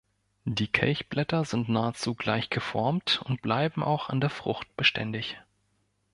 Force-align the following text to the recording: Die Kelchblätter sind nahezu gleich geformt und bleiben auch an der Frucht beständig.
Die 0.45 0.65
Kelchblätter 0.67 1.45
sind 1.45 1.69
nahezu 1.69 2.15
gleich 2.15 2.49
geformt 2.49 3.21
und 3.25 3.43
bleiben 3.43 3.83
auch 3.83 4.09
an 4.09 4.19
der 4.19 4.31
Frucht 4.31 4.75
beständig. 4.75 5.37